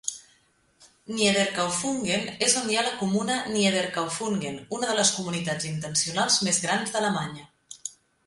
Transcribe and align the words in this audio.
Niederkaufungen 1.17 2.23
és 2.45 2.55
on 2.61 2.71
hi 2.71 2.79
ha 2.79 2.85
la 2.87 2.93
Comuna 3.01 3.35
Niederkaufungen, 3.57 4.57
una 4.77 4.89
de 4.93 4.97
les 5.03 5.11
comunitats 5.17 5.67
intencionals 5.73 6.39
més 6.49 6.63
grans 6.67 6.95
d'Alemanya. 6.97 7.47